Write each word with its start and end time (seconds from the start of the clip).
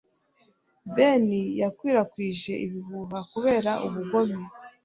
Ben 0.95 1.25
yakwirakwije 1.61 2.53
ibihuha 2.65 3.19
kubera 3.31 3.71
ubugome. 3.85 4.39